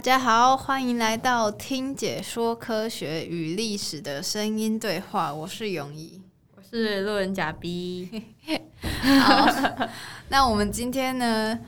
[0.00, 5.34] 大家好，欢迎来到听解说科学与历史的声音对话。
[5.34, 6.22] 我是永怡，
[6.56, 8.08] 我是路人甲 B。
[9.20, 9.46] 好，
[10.30, 11.58] 那我们今天呢，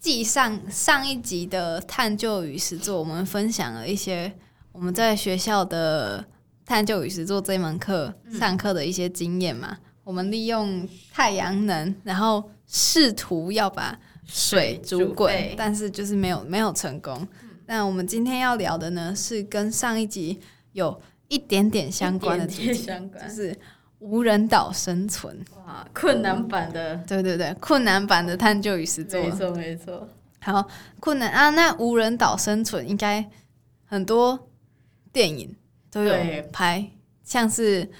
[0.00, 4.32] 继上上一集的探究与实作，我们分享了一些
[4.72, 6.24] 我们在学校的
[6.64, 9.76] 探究与实作这门课上课的一些经验嘛。
[10.04, 17.28] 我们利用太阳能，然后试图要把水煮滚，但是就是没有没有成功。
[17.66, 20.40] 那我们今天要聊的呢，是跟上一集
[20.72, 23.56] 有一点点相关的主题，就是
[23.98, 25.38] 无人岛生存。
[25.56, 30.08] 哇，困难版的，对对对，困难版的探究与实作，没错没错。
[30.40, 30.66] 好，
[31.00, 33.28] 困难啊，那无人岛生存应该
[33.84, 34.48] 很多
[35.12, 35.56] 电影
[35.90, 36.14] 都有
[36.52, 36.90] 拍，
[37.22, 37.90] 像是。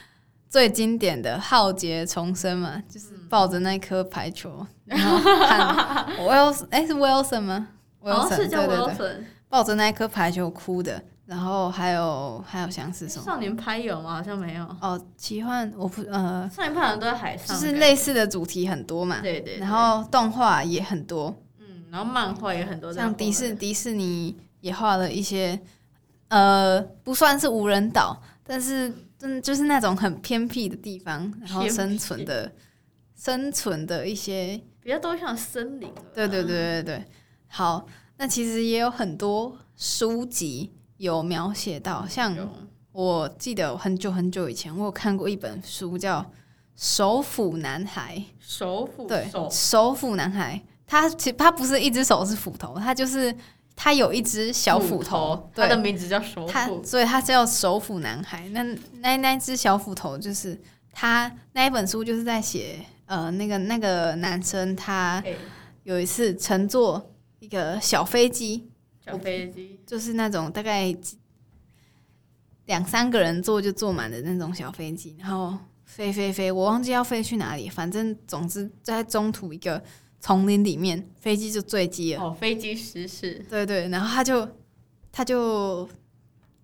[0.46, 9.16] 最经典的浩劫重生嘛，就是抱着那颗排球，然后喊 Wilson，哎，是 Wilson 吗？Wilson，是叫 Wilson，
[9.54, 11.00] 抱着那一颗排球哭的。
[11.26, 13.24] 然后还有还有像是什么？
[13.24, 14.16] 少年派有吗？
[14.16, 14.64] 好像没有。
[14.80, 19.20] 哦，奇幻我不呃，少年派好像都在海上，就是类似的主题很多嘛。
[19.20, 19.58] 对对。
[19.58, 25.58] 然后动画也很多，嗯，然后漫画也很多，像迪士迪士尼也画了一些，
[26.28, 28.92] 呃，不算是无人岛，但是。
[29.26, 32.52] 嗯，就是那种很偏僻的地方，然后生存的、
[33.16, 35.90] 生存的一些比较多像森林。
[36.12, 37.04] 对对对对对。
[37.48, 42.36] 好，那其实也有很多书籍有描写到，像
[42.92, 46.20] 我记得很久很久以前，我有看过一本书叫
[46.76, 48.16] 《首府男孩》。
[48.40, 53.34] 首府对，首府男孩，他其实他不是一只手是斧头，他就是。
[53.76, 58.48] 他有一只小斧头，他的名字叫首斧，所以他叫首斧男孩。
[58.50, 58.62] 那
[59.00, 60.56] 那那只小斧头就是
[60.92, 65.20] 他那一本书就是在写，呃，那个那个男生他
[65.82, 67.04] 有一次乘坐
[67.44, 68.68] 一个小飞机，
[69.04, 70.94] 小飞机就是那种大概
[72.66, 79.82] 两三个人坐就坐满的那种小飞机，然后飞飞飞，我忘记要飞去哪里，反正总之在中途一个。
[80.20, 82.22] 丛林里面，飞机就坠机了。
[82.22, 83.44] 哦，飞机失事。
[83.46, 84.48] 对对，然后他就
[85.12, 85.86] 他就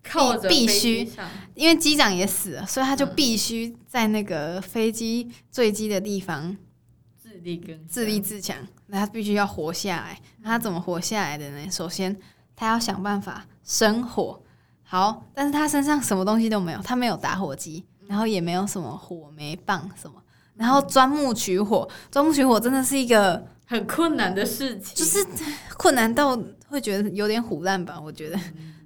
[0.01, 1.07] 靠着必须，
[1.53, 6.70] 因为机长也死了，所以他就必须在那个飞机坠机的地方自
[7.41, 8.57] 力更自立自强。
[8.87, 10.19] 那他必须要活下来。
[10.41, 11.69] 那他怎么活下来的呢？
[11.69, 12.17] 首先，
[12.55, 14.41] 他要想办法生火。
[14.83, 20.21] 好，但是他身上什么东西都没有，他没有打火机，然后也没有什么火煤棒什么。
[20.55, 25.25] 然后钻木取火，钻木取火真的是一个很困难的事情，就是
[25.77, 26.37] 困难到
[26.67, 27.99] 会觉得有点虎烂吧？
[27.99, 28.37] 我觉得，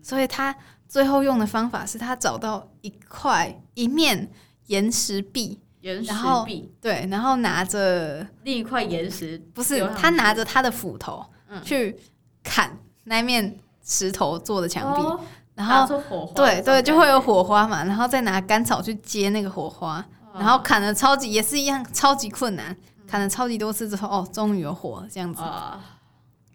[0.02, 0.56] 所以他
[0.88, 4.32] 最后用的方法是他找到一块一面
[4.68, 6.12] 岩石壁，岩石
[6.46, 11.24] 壁对，然后拿着另一块岩石，不是他拿着他的斧头
[11.64, 11.96] 去
[12.44, 15.24] 砍那面石头做的墙壁，
[15.54, 15.88] 然后
[16.36, 20.04] 对对就会有火花嘛，然后再拿干草去接那个火花。
[20.34, 22.76] 然后砍了超级也是一样超级困难，
[23.08, 25.42] 砍了超级多次之后，哦，终于有火这样子。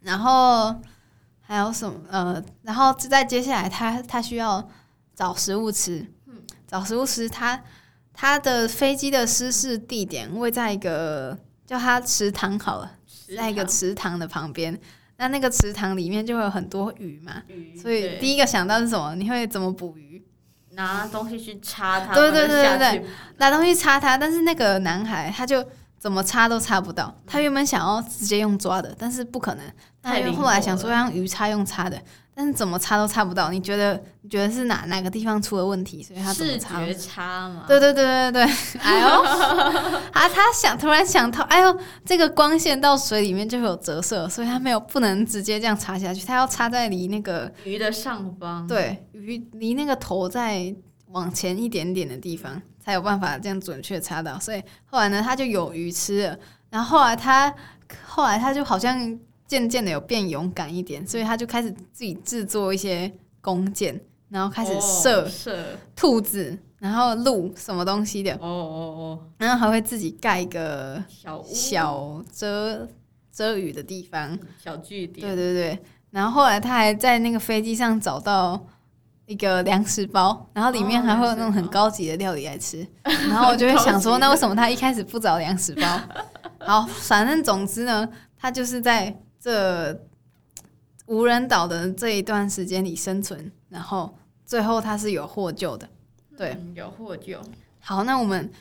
[0.03, 0.75] 然后
[1.41, 1.99] 还有什么？
[2.11, 4.69] 呃，然后再接下来，他他需要
[5.15, 6.13] 找食物吃。
[6.67, 7.59] 找食物吃，他
[8.13, 12.93] 他的飞机的失事地点位在一个叫他池塘好了，
[13.37, 14.79] 在一个池塘的旁边。
[15.17, 17.43] 那那个池塘里面就会有很多鱼嘛，
[17.81, 19.15] 所以第一个想到是什么？
[19.15, 20.25] 你会怎么捕鱼？
[20.73, 23.05] 拿东西去插它，对对对对对，
[23.37, 25.63] 拿东西插它，但是那个男孩他就
[26.01, 27.15] 怎么插都插不到。
[27.27, 29.65] 他原本想要直接用抓的，但是不可能。
[30.03, 32.01] 他后来想说让鱼叉用插的，
[32.35, 33.51] 但是怎么插都插不到。
[33.51, 36.03] 你觉得你觉得是哪哪个地方出了问题？
[36.03, 36.81] 所以他怎么插？
[36.81, 37.65] 视觉差嘛？
[37.69, 38.55] 对对对对对。
[38.81, 39.09] 哎呦，
[40.13, 48.67] 啊，他想突然想到，哎呦，这个光线到水里面就会有折射，所以他没有不能直接这样插下去，他要插在离那个鱼的上方。
[48.67, 50.75] 对，鱼离那个头再
[51.09, 54.37] 往前一点点的地方，才有办法这样准确插到。
[54.41, 56.39] 所以后来呢，他就有鱼吃了。
[56.71, 57.55] 然后后来他
[58.05, 59.19] 后来他就好像。
[59.51, 68.33] 渐渐的有变勇敢一点，所以他就开始自己制作一些弓箭，然后开始射射兔子，然后鹿什么东西的。
[68.35, 72.87] 哦哦哦，然后还会自己盖一个小小遮
[73.33, 75.27] 遮雨的地方，小据点。
[75.27, 75.79] 对对对，
[76.13, 78.65] 然后后来他还在那个飞机上找到
[79.31, 82.85] 一个粮食包，然后里面还会有那种很高级的料理来吃。
[83.05, 86.01] 然后我就会想说，那为什么他一开始不找粮食包？
[86.59, 89.17] 好，反正总之呢，他就是在。
[89.43, 89.99] 这
[91.07, 95.89] 无人岛的这一段时间里生存，然后最后他是有获救的，
[96.37, 97.41] 对，有获救。
[97.81, 98.53] 好，那我们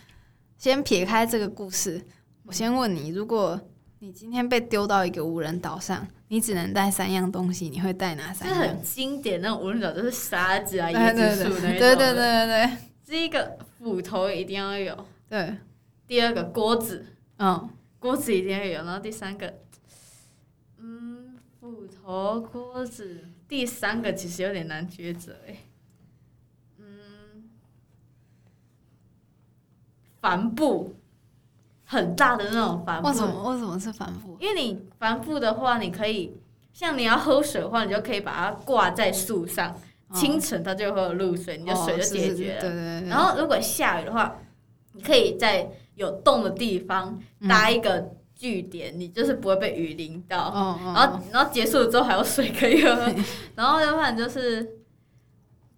[0.58, 2.02] 先撇开这个故事，
[2.46, 3.60] 我先问你：如果
[4.02, 8.60] 你今天被丢到一个无人岛上，你只能带三样东西，你会带哪三样？
[8.60, 11.80] 很经典那种无人岛，就是沙子啊、椰子树那种。
[11.80, 12.78] 对对对对对。
[13.06, 15.58] 第一个斧头一定要有，对。
[16.08, 17.06] 第二个锅子，
[17.38, 17.70] 嗯，
[18.00, 18.84] 锅子一定要有。
[18.86, 19.54] 然后第三个，
[20.78, 23.26] 嗯，斧头、锅子。
[23.48, 25.66] 第三个其实有点难抉择诶，
[26.78, 27.50] 嗯。
[30.22, 30.96] 帆布，
[31.92, 33.08] 很大的那种帆布。
[33.08, 33.52] 为什么？
[33.52, 34.38] 为什么是帆布？
[34.40, 36.38] 因为你帆布的话，你可以
[36.72, 39.76] 像你要喝水的话，你就可以把它挂在树上，
[40.14, 42.62] 清晨它就会有露水，你的水就解决了。
[42.62, 43.10] 对对对。
[43.10, 44.36] 然后如果下雨的话，
[44.94, 47.20] 你可以在有洞的地方
[47.50, 50.78] 搭一个据点，你就是不会被雨淋到。
[50.94, 52.90] 然后然后结束了之后还有水可以喝。
[53.56, 54.79] 然后要不然就是。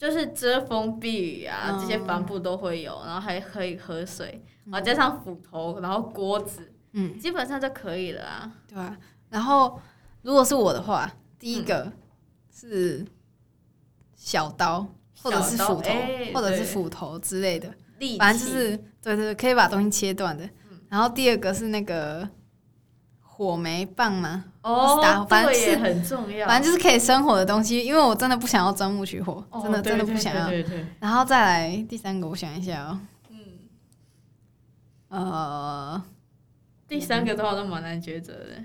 [0.01, 8.51] 就是遮风避雨啊，这些帆布都会有，然后还可以喝水，然后加上斧头，然后锅子，嗯，基本上就可以了啊。
[8.68, 8.98] 对啊，
[9.30, 9.80] 然后
[10.24, 11.07] 如果是我的话，
[11.38, 11.94] 第一个
[12.51, 13.06] 是
[14.15, 14.88] 小刀，
[15.21, 15.92] 或者是斧头，
[16.33, 17.71] 或者是斧头之类的，
[18.18, 20.50] 反正就是对对对，可以把东西切断的。
[20.89, 22.27] 然后第二个是那个。
[23.42, 24.46] 火煤棒吗？
[24.62, 27.84] 哦，反正是很重要，反正就是可以生火的东西。
[27.84, 30.48] 因为我真的不想要钻木取火，真的真的不想要。
[31.00, 33.00] 然后再来第三个，我想一下哦。
[33.30, 33.38] 嗯，
[35.10, 36.04] 呃，
[36.88, 38.64] 第三个的话都蛮难抉择的。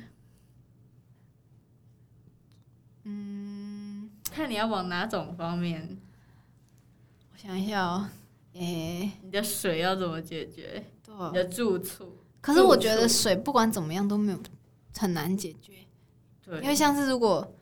[3.04, 5.96] 嗯，看你要往哪种方面。
[7.32, 8.10] 我想一下哦，
[8.52, 10.84] 诶，你的水要怎么解决？
[11.02, 12.18] 对你的住处。
[12.42, 14.38] 可是我觉得水不管怎么样都没有。
[14.98, 15.72] 很难解决，
[16.44, 17.54] 对，因为像是如果，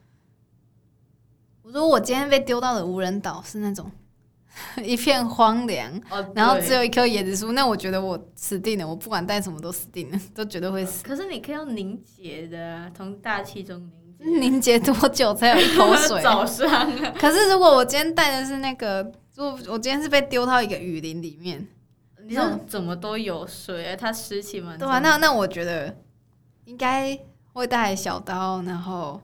[1.63, 3.91] 我说我今天被丢到的无人岛是那种
[4.85, 6.01] 一片荒凉，
[6.35, 11.03] 然后只有一棵椰子树，那我觉得我死定了，我不管带什么都死定了， 都绝对会死。
[11.03, 16.21] 可是你可以用凝结的，从大气中凝结，凝结多久才有一口水？
[16.23, 16.89] 早上。
[17.15, 19.03] 可是如果我今天带的是那个，
[19.35, 21.67] 如果我今天是被丢到一个雨林里面，
[22.27, 25.97] 你说怎么都有水，它湿气蛮对啊，那那我觉得。
[26.65, 27.19] 应该
[27.53, 29.21] 会带小刀，然后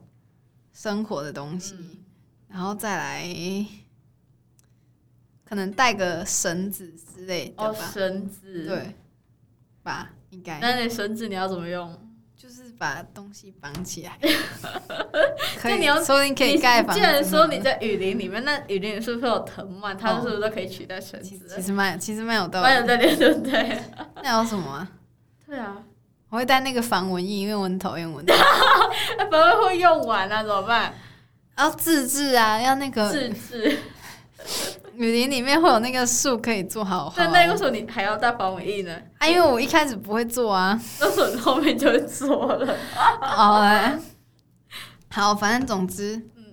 [0.72, 1.74] 生活的东西，
[2.48, 3.26] 然后再来，
[5.44, 7.90] 可能带个绳子之类的吧。
[7.92, 8.94] 绳子，对，
[9.82, 10.10] 吧？
[10.30, 10.58] 应该。
[10.60, 12.06] 那那绳子你要怎么用？
[12.36, 14.18] 就是把东西绑起来。
[15.60, 16.94] 可以，你要说你可以盖房。
[16.96, 19.94] 既然说你在雨林里面，那雨林是不是有藤蔓？
[19.96, 21.46] 它是不是都可以取代绳子？
[21.54, 22.66] 其实蛮，其实蛮有道理。
[22.66, 23.82] 蛮有道理，对不对？
[24.22, 24.90] 那有什么啊？
[25.46, 25.84] 对啊。
[26.30, 28.32] 我会带那个防蚊液，因为我很讨厌蚊子。
[29.30, 30.94] 防蚊会用完啊，怎么办？
[31.58, 33.78] 要自制啊，要那个自制。
[34.94, 37.12] 雨林里面会有那个树可以做好。
[37.16, 38.96] 但那个时候你还要带防蚊液呢？
[39.18, 42.76] 啊，因为我一开始不会做啊，那时候你后面就会做了。
[43.20, 43.98] 哦，
[45.08, 46.44] 好，反正总之，嗯，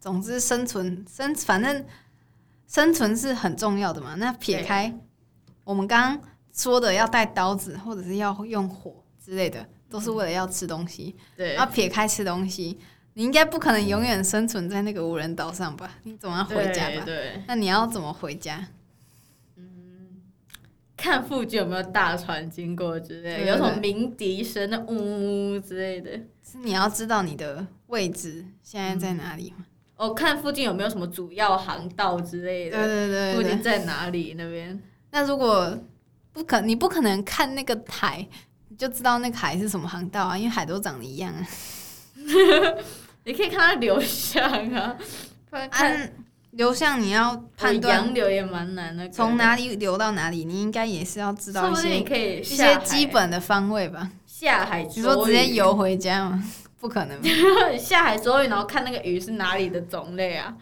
[0.00, 1.84] 总之生存生，反正
[2.66, 4.14] 生存是很重要的嘛。
[4.14, 4.98] 那撇开
[5.64, 6.22] 我们刚刚。
[6.58, 8.92] 说的要带刀子，或者是要用火
[9.24, 11.14] 之类的，都是为了要吃东西。
[11.36, 12.76] 对，要撇开吃东西，
[13.14, 15.88] 你应该不可能永远生存在那个无人岛上吧？
[16.02, 17.02] 你总要回家吧？
[17.06, 17.40] 对。
[17.46, 18.66] 那你要怎么回家？
[19.56, 20.20] 嗯，
[20.96, 26.10] 看附近有没有大船经过之类，有什么鸣笛声、那呜之类的。
[26.42, 29.64] 是你要知道你的位置现在在哪里吗？
[29.94, 32.76] 哦，看附近有没有什么主要航道之类的。
[32.76, 33.34] 对对对。
[33.36, 34.34] 附近在哪里？
[34.36, 34.82] 那边？
[35.12, 35.78] 那如果。
[36.38, 38.24] 不可，你不可能看那个海
[38.78, 41.44] 就知道那个海是什么航道啊，因为海都长得一样啊。
[43.24, 44.96] 你可以看它流向啊，
[45.70, 46.12] 看
[46.52, 54.08] 流向你要判断洋流也蛮难的，从哪里流到哪里，你应该也是要知道一些一些基本的方位吧。
[54.24, 56.42] 下海，你说直接游回家吗？
[56.80, 57.20] 不可能。
[57.76, 60.54] 下海捉鱼，然后看那个鱼是哪里的种类啊？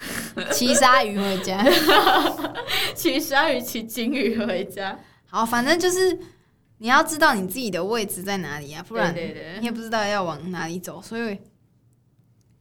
[0.52, 1.64] 骑鲨鱼回家，
[2.94, 4.98] 骑鲨鱼、骑金鱼回家。
[5.26, 6.18] 好，反正就是
[6.78, 9.14] 你要知道你自己的位置在哪里啊，不然
[9.60, 11.02] 你也不知道要往哪里走。
[11.02, 11.38] 所以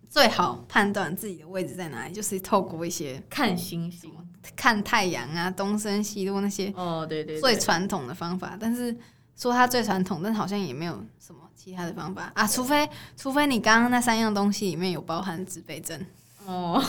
[0.09, 4.11] 最好判断自己的位置在哪里，就是透过一些看星星、
[4.55, 8.57] 看太阳啊、东升西落那些哦，对对，最传统的方法。
[8.59, 8.95] 但是
[9.35, 16.05] 说它最传统，但好像也没有什么其他的方法啊，除非除非你刚刚那三样东西里面有包含指北针。
[16.47, 16.81] 哦，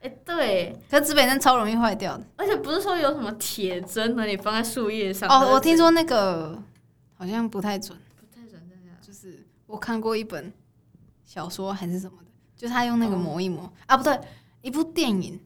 [0.00, 5.28] 哎， 对，可是指北针超容易坏掉的，而且不是说有什么铁针的，你放在树叶上。
[5.28, 6.62] 哦，我听说那个
[7.14, 8.92] 好像不太准，不太准，真的。
[9.00, 10.52] 就是我看过一本
[11.24, 13.72] 小说还是什么的，就他用那个磨一磨。
[13.86, 14.20] 啊，不对，
[14.60, 15.40] 一部电影，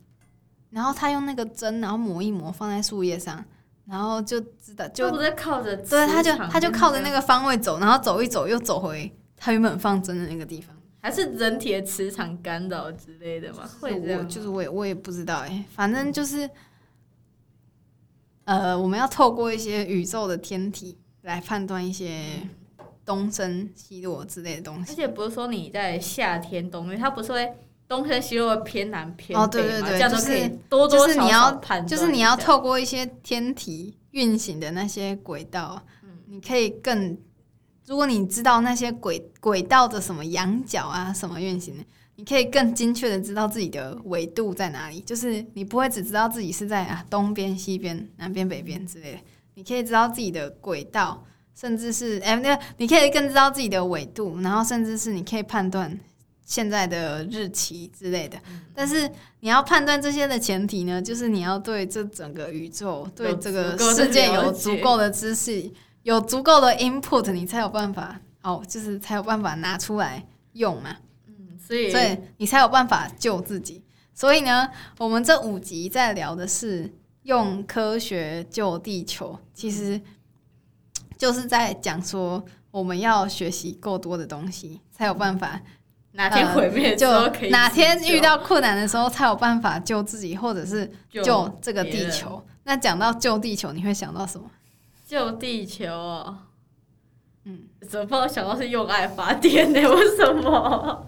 [0.70, 3.44] 然后他用那个针，然后磨一磨放在树叶上，
[3.86, 13.68] 然后就知道就不在靠着对，他就他就靠着那个方位走，然后走一走又走回他原本放针的那个地方，还是人体的磁场干扰之类的吗？
[13.80, 14.28] 会这样？
[14.28, 16.48] 就是我也我也不知道哎，反正就是，
[18.44, 22.40] 呃，我们要透过一些宇宙的天体来判断一些
[23.04, 27.52] 东升西落之类的东西，而且不是说你在夏天冬，因为它不是会。
[27.90, 37.18] 东升西落偏南偏北哦，对对对，就是多多少少就是你要透过一些天体运行的那些轨道，嗯，你可以更，
[37.90, 41.82] 如果你知道那些轨轨道的什么仰角啊，什么运行的，
[42.14, 45.00] 你可以更精确的知道自己的纬度在哪里。
[45.00, 49.18] 就是你不会只知道自己是在啊东边、西边、南边、北边之类的，
[49.54, 55.98] 你可以知道自己的轨道，甚至是哎，那你可以更知道自己的纬度，然后甚至是你可以判断。
[56.44, 58.36] 现在的日期之类的，
[58.74, 65.70] 但是你要判断这些的前提呢，就是你要对这整个宇宙、对这个世界有足够的知识，
[66.02, 70.96] 有足够的 input，你才有办法哦，就是才有办法拿出来用嘛。
[71.26, 73.82] 嗯，所以所以你才有办法救自己。
[74.14, 76.92] 所以呢，我们这五集在聊的是
[77.22, 80.00] 用科学救地球，其实
[81.16, 85.60] 就是在讲说我们要学习够多的东西，才有办法。
[86.12, 87.08] 哪天毁灭就
[87.50, 92.44] 哪天遇到困难的时候才有办法救自己，或者是救这个地球。
[92.64, 94.50] 那讲到救地球，你会想到什么？
[95.10, 96.38] 救地球哦，
[97.44, 99.80] 嗯，怎么想到是用爱发电呢？
[99.90, 101.04] 为什么？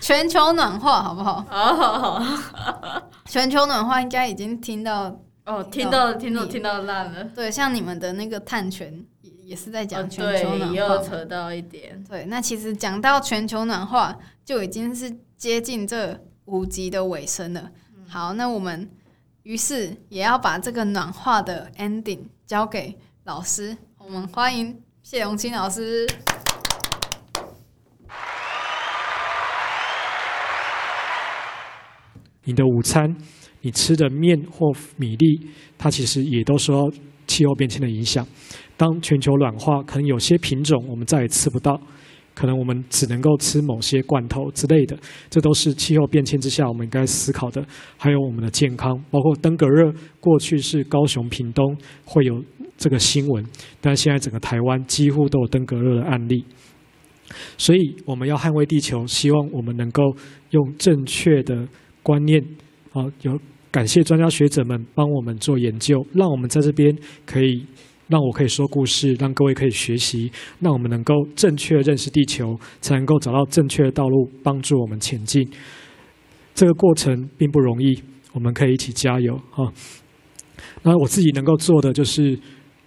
[0.00, 1.44] 全球暖化好不好？
[1.46, 7.24] 好好好，全球暖化应该已经听到哦，听到听到听到烂了。
[7.34, 9.04] 对，像你们的那个碳权。
[9.44, 12.02] 也是在讲全球暖化，扯到一点。
[12.08, 17.70] 对，那其实讲到全球暖化，就已经是接近这五集的尾声了。
[18.08, 18.90] 好，那我们
[19.44, 23.76] 于是也要把这个暖化的 ending 交给老师。
[23.98, 26.06] 我们欢迎谢永清老师。
[32.44, 33.16] 你的午餐，
[33.62, 38.24] 你吃的面或米粒，它其实也都受到气候变迁的影响。
[38.76, 41.80] 当全球暖化，可能有些品种我们再也吃不到，
[42.36, 44.94] 可能我们只能够吃某些罐头之类的，
[45.30, 47.64] 这都是气候变迁之下我们应该思考的。
[47.96, 49.90] 还有我们的健康，包括登革热，
[50.20, 51.74] 过去是高雄、屏东
[52.04, 52.44] 会有
[52.76, 53.42] 这个新闻，
[53.80, 56.44] 但现在整个台湾几乎都有登革热的案例。
[57.56, 60.14] 所以我们要捍卫地球，希望我们能够
[60.50, 61.66] 用正确的
[62.02, 62.44] 观念，
[62.92, 63.40] 啊，有
[63.70, 67.64] 感谢专家学者们帮我们做研究，让我们在这边可以。
[68.08, 75.48] 让我可以说故事，让各位可以学习，让我们能够正确认识地球，才能够找到正确的道路，帮助我们前进。
[76.54, 78.00] 这个过程并不容易，
[78.32, 79.72] 我们可以一起加油哈。
[80.82, 82.38] 那我自己能够做的就是，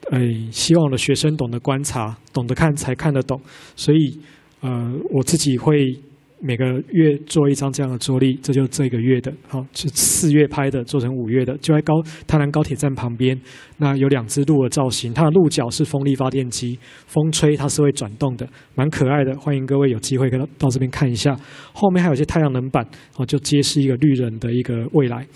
[0.10, 0.20] 哎，
[0.52, 3.40] 希望我的学生懂得观察，懂得看才看得懂。
[3.76, 4.20] 所以，
[4.62, 6.00] 呃，我自己会。
[6.42, 13.38] 每个月做一张这样的桌历，这就这个月的，好是四月拍的，做成五月的，就在高台南高铁站旁边。
[13.78, 19.38] 那有两只鹿的造型，它的鹿角是风力发电机，风吹它是会转动的，蛮可爱的。
[19.38, 21.38] 欢迎各位有机会到到这边看一下。
[21.74, 25.28] 后面还有些太阳能板，哦，就揭示一个绿人的一个未来。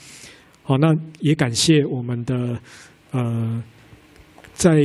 [0.64, 2.58] 好，那也感谢我们的
[3.12, 3.62] 呃，
[4.54, 4.78] 在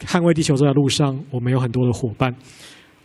[0.00, 2.34] 捍卫地球这条路上，我们有很多的伙伴。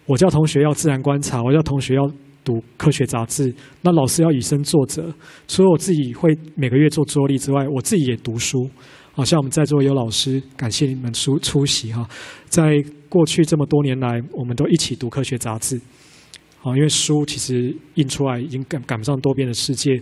[0.06, 2.12] 我叫同学要自然观察，我叫同学要。
[2.44, 5.14] 读科学杂志，那老师要以身作则。
[5.48, 8.70] 除了我自己会每个月做桌历之外，我自己也读书。
[9.16, 12.08] 好像我们在座有老师，感谢你们出出席哈。
[12.48, 15.80] 在过去这么多年来，我们都一起读科学杂志。
[16.60, 20.02] 好，因为书其实印出来已经赶赶不上多变的世界。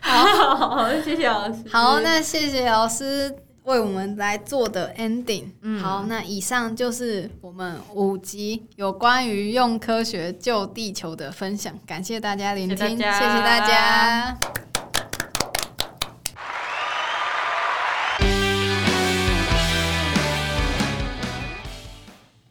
[0.00, 1.64] 好，好，谢谢老师。
[1.68, 3.43] 好，那谢谢老师。
[3.64, 5.44] 为我们来做的 ending，
[5.80, 14.38] 好，那以上就是我们五集有关于用科学救地球的分享，感谢大家聆听，谢谢大家。